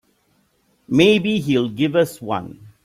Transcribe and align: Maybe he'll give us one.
Maybe 0.87 1.39
he'll 1.41 1.69
give 1.69 1.95
us 1.95 2.19
one. 2.19 2.69